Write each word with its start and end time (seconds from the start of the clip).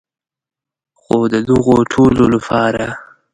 خو 1.01 1.17
د 1.33 1.35
دغو 1.49 1.77
ټولو 1.91 2.23
لپاره. 2.33 2.85